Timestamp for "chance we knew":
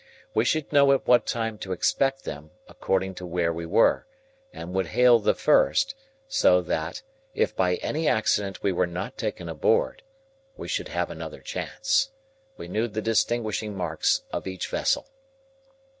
11.41-12.87